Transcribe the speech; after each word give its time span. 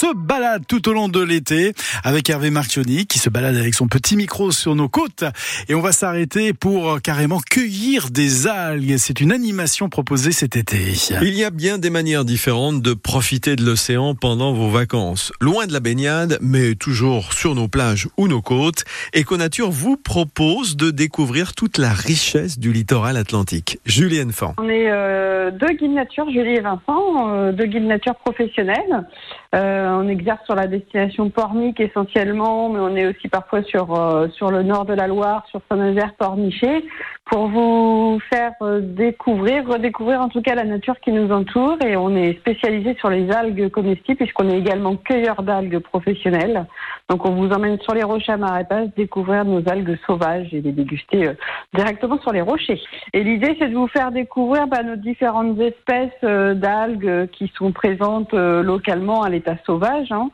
se 0.00 0.14
balade 0.14 0.62
tout 0.66 0.88
au 0.88 0.94
long 0.94 1.10
de 1.10 1.20
l'été 1.22 1.74
avec 2.04 2.30
Hervé 2.30 2.48
Marchioni 2.48 3.04
qui 3.04 3.18
se 3.18 3.28
balade 3.28 3.56
avec 3.56 3.74
son 3.74 3.86
petit 3.86 4.16
micro 4.16 4.50
sur 4.50 4.74
nos 4.74 4.88
côtes 4.88 5.24
et 5.68 5.74
on 5.74 5.82
va 5.82 5.92
s'arrêter 5.92 6.54
pour 6.54 6.92
euh, 6.92 6.98
carrément 7.00 7.38
cueillir 7.38 8.08
des 8.08 8.46
algues. 8.46 8.96
C'est 8.96 9.20
une 9.20 9.30
animation 9.30 9.90
proposée 9.90 10.32
cet 10.32 10.56
été. 10.56 10.78
Il 11.20 11.34
y 11.34 11.44
a 11.44 11.50
bien 11.50 11.76
des 11.76 11.90
manières 11.90 12.24
différentes 12.24 12.80
de 12.80 12.94
profiter 12.94 13.56
de 13.56 13.62
l'océan 13.62 14.14
pendant 14.14 14.54
vos 14.54 14.70
vacances. 14.70 15.34
Loin 15.38 15.66
de 15.66 15.74
la 15.74 15.80
baignade, 15.80 16.38
mais 16.40 16.76
toujours 16.76 17.34
sur 17.34 17.54
nos 17.54 17.68
plages 17.68 18.08
ou 18.16 18.26
nos 18.26 18.40
côtes, 18.40 18.84
Econature 19.14 19.70
vous 19.70 19.98
propose 19.98 20.78
de 20.78 20.90
découvrir 20.90 21.52
toute 21.52 21.76
la 21.76 21.92
richesse 21.92 22.58
du 22.58 22.72
littoral 22.72 23.18
atlantique. 23.18 23.78
Julienne 23.84 24.32
Fan. 24.32 24.54
On 24.56 24.66
est 24.70 24.90
euh, 24.90 25.50
deux 25.50 25.74
guides 25.74 25.92
nature, 25.92 26.24
Julie 26.30 26.54
et 26.54 26.60
Vincent, 26.60 27.28
euh, 27.28 27.52
deux 27.52 27.66
guides 27.66 27.84
nature 27.84 28.14
professionnels. 28.14 29.04
Euh, 29.52 29.88
on 29.88 30.06
exerce 30.08 30.44
sur 30.44 30.54
la 30.54 30.68
destination 30.68 31.28
Pornic 31.28 31.80
essentiellement, 31.80 32.68
mais 32.68 32.78
on 32.78 32.94
est 32.94 33.06
aussi 33.06 33.28
parfois 33.28 33.64
sur 33.64 33.98
euh, 33.98 34.28
sur 34.28 34.52
le 34.52 34.62
nord 34.62 34.84
de 34.84 34.94
la 34.94 35.08
Loire, 35.08 35.44
sur 35.50 35.60
Saint-Nazaire, 35.68 36.14
Pornichet, 36.14 36.84
pour 37.30 37.46
vous 37.46 38.18
faire 38.28 38.52
euh, 38.60 38.80
découvrir, 38.80 39.64
redécouvrir 39.64 40.20
en 40.20 40.28
tout 40.28 40.42
cas 40.42 40.56
la 40.56 40.64
nature 40.64 40.98
qui 40.98 41.12
nous 41.12 41.30
entoure. 41.30 41.78
Et 41.86 41.96
on 41.96 42.14
est 42.16 42.36
spécialisé 42.40 42.96
sur 42.98 43.08
les 43.08 43.30
algues 43.30 43.70
comestibles 43.70 44.16
puisqu'on 44.16 44.48
est 44.50 44.58
également 44.58 44.96
cueilleur 44.96 45.42
d'algues 45.42 45.78
professionnels. 45.78 46.66
Donc 47.08 47.24
on 47.24 47.34
vous 47.36 47.50
emmène 47.50 47.78
sur 47.82 47.94
les 47.94 48.02
rochers 48.02 48.32
à 48.32 48.36
Marépas, 48.36 48.86
découvrir 48.96 49.44
nos 49.44 49.66
algues 49.68 49.96
sauvages 50.06 50.52
et 50.52 50.60
les 50.60 50.72
déguster 50.72 51.28
euh, 51.28 51.34
directement 51.72 52.20
sur 52.20 52.32
les 52.32 52.40
rochers. 52.40 52.80
Et 53.12 53.22
l'idée 53.22 53.56
c'est 53.60 53.68
de 53.68 53.76
vous 53.76 53.88
faire 53.88 54.10
découvrir 54.10 54.66
bah, 54.66 54.82
nos 54.82 54.96
différentes 54.96 55.58
espèces 55.60 56.10
euh, 56.24 56.54
d'algues 56.54 57.28
qui 57.30 57.52
sont 57.56 57.70
présentes 57.70 58.32
localement 58.32 59.22
à 59.22 59.30
l'état 59.30 59.56
sauvage. 59.64 60.10
Hein. 60.10 60.30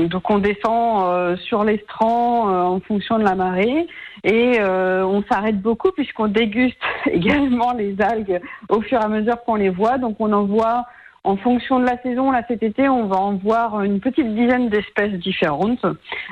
Euh, 0.00 0.08
donc 0.08 0.30
on 0.30 0.38
descend 0.38 1.04
euh, 1.04 1.36
sur 1.36 1.64
l'estran 1.64 2.50
euh, 2.50 2.62
en 2.62 2.80
fonction 2.80 3.18
de 3.18 3.24
la 3.24 3.34
marée 3.34 3.86
et 4.24 4.60
on 4.62 5.22
s'arrête 5.30 5.60
beaucoup 5.60 5.90
puisqu'on 5.92 6.28
déguste 6.28 6.76
également 7.06 7.72
les 7.72 7.96
algues 8.00 8.40
au 8.68 8.82
fur 8.82 9.00
et 9.00 9.04
à 9.04 9.08
mesure 9.08 9.42
qu'on 9.44 9.54
les 9.54 9.70
voit. 9.70 9.98
Donc 9.98 10.16
on 10.18 10.32
en 10.32 10.44
voit 10.44 10.84
en 11.22 11.36
fonction 11.36 11.80
de 11.80 11.84
la 11.84 12.00
saison, 12.02 12.30
là 12.30 12.42
cet 12.48 12.62
été, 12.62 12.88
on 12.88 13.06
va 13.06 13.16
en 13.16 13.34
voir 13.34 13.82
une 13.82 14.00
petite 14.00 14.34
dizaine 14.34 14.68
d'espèces 14.70 15.12
différentes. 15.12 15.84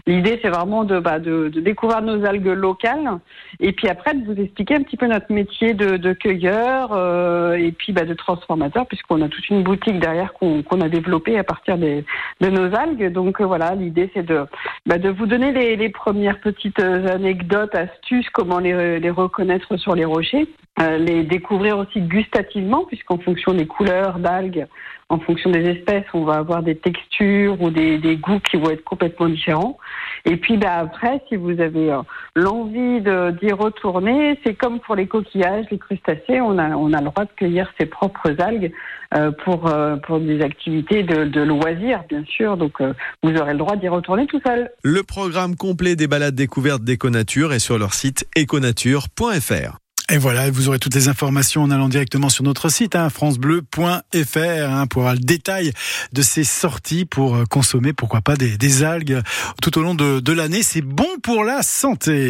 L'idée, 0.07 0.39
c'est 0.43 0.49
vraiment 0.49 0.85
de, 0.85 0.99
bah, 0.99 1.19
découvrir 1.19 2.01
nos 2.03 2.25
algues 2.25 2.47
locales 2.47 3.19
et 3.61 3.73
puis 3.73 3.89
après 3.89 4.15
de 4.15 4.25
vous 4.25 4.41
expliquer 4.41 4.77
un 4.77 4.83
petit 4.83 4.97
peu 4.97 5.07
notre 5.07 5.31
métier 5.33 5.75
de, 5.75 5.97
de 5.97 6.13
cueilleur 6.13 6.93
euh, 6.93 7.55
et 7.55 7.73
puis 7.73 7.93
bah, 7.93 8.05
de 8.05 8.15
transformateur, 8.15 8.87
puisqu'on 8.87 9.21
a 9.21 9.29
toute 9.29 9.49
une 9.51 9.63
boutique 9.63 10.01
derrière 10.01 10.33
qu'on 10.33 10.81
a 10.81 10.89
développée 10.89 11.39
à 11.39 11.45
partir 11.45 11.77
de 11.77 12.03
nos 12.41 12.75
algues. 12.75 13.13
Donc 13.13 13.41
euh, 13.41 13.45
voilà, 13.45 13.75
l'idée, 13.75 14.11
c'est 14.15 14.25
de, 14.25 14.47
bah, 14.87 14.99
de 14.99 15.11
vous 15.11 15.27
donner 15.27 15.53
les, 15.53 15.77
les, 15.77 15.89
premières 15.89 16.41
petites 16.41 16.81
anecdotes, 16.81 17.75
astuces, 17.75 18.29
comment 18.31 18.59
les, 18.59 19.01
les 19.01 19.11
reconnaître 19.11 19.77
sur 19.77 19.95
les 19.95 20.05
rochers. 20.05 20.49
Euh, 20.81 20.97
les 20.97 21.25
découvrir 21.25 21.77
aussi 21.79 22.01
gustativement, 22.01 22.85
puisqu'en 22.85 23.19
fonction 23.19 23.53
des 23.53 23.67
couleurs 23.67 24.21
d'algues, 24.21 24.67
en 25.09 25.19
fonction 25.19 25.51
des 25.51 25.65
espèces, 25.71 26.05
on 26.15 26.23
va 26.23 26.35
avoir 26.35 26.63
des 26.63 26.77
textures 26.77 27.61
ou 27.61 27.71
des, 27.71 27.99
des 27.99 28.17
goûts 28.17 28.39
qui 28.39 28.59
vont 28.59 28.71
être 28.71 28.85
complètement 28.85 29.29
différents. 29.29 29.79
Et 30.25 30.37
puis 30.37 30.57
bah, 30.57 30.75
après, 30.75 31.21
si 31.29 31.35
vous 31.35 31.61
avez 31.61 31.91
euh, 31.91 32.03
l'envie 32.39 33.01
d'y 33.01 33.53
retourner, 33.53 34.39
c'est 34.45 34.55
comme 34.55 34.81
pour 34.81 34.95
les 34.95 35.07
coquillages, 35.07 35.67
les 35.71 35.79
crustacés, 35.79 36.41
on 36.41 36.59
a, 36.59 36.71
on 36.71 36.93
a 36.93 37.01
le 37.01 37.07
droit 37.07 37.25
de 37.25 37.31
cueillir 37.37 37.71
ses 37.79 37.87
propres 37.87 38.35
algues 38.41 38.73
euh, 39.15 39.31
pour, 39.31 39.69
euh, 39.69 39.97
pour 39.97 40.21
des 40.21 40.43
activités 40.43 41.03
de, 41.03 41.25
de 41.25 41.41
loisirs, 41.41 42.05
bien 42.11 42.23
sûr. 42.27 42.59
Donc 42.59 42.75
euh, 42.83 42.93
vous 43.23 43.35
aurez 43.37 43.53
le 43.53 43.59
droit 43.59 43.75
d'y 43.75 43.89
retourner 43.89 44.27
tout 44.27 44.41
seul. 44.47 44.71
Le 44.83 45.03
programme 45.03 45.57
complet 45.57 45.97
des 45.97 46.07
balades 46.07 46.35
découvertes 46.35 46.83
d'Econature 46.83 47.55
est 47.55 47.59
sur 47.59 47.79
leur 47.79 47.95
site 47.95 48.29
econature.fr. 48.37 49.79
Et 50.11 50.19
voilà, 50.19 50.51
vous 50.51 50.69
aurez 50.69 50.79
toutes 50.79 50.95
les 50.95 51.09
informations 51.09 51.63
en 51.63 51.71
allant 51.71 51.89
directement 51.89 52.31
sur 52.31 52.43
notre 52.43 52.71
site, 52.71 52.97
hein, 52.97 53.11
francebleu.fr, 53.11 54.39
hein, 54.39 54.87
pour 54.87 55.03
avoir 55.03 55.15
le 55.15 55.21
détail 55.21 55.73
de 56.13 56.23
ces 56.23 56.45
sorties 56.45 57.05
pour 57.05 57.47
consommer, 57.51 57.93
pourquoi 57.93 58.23
pas, 58.23 58.35
des, 58.35 58.57
des 58.57 58.85
algues 58.85 59.21
tout 59.61 59.79
au 59.79 59.83
long 59.83 59.95
de, 59.95 60.21
de 60.21 60.33
l'année. 60.33 60.63
C'est 60.63 60.81
bon 60.81 61.09
pour 61.23 61.45
la 61.45 61.63
santé. 61.63 62.27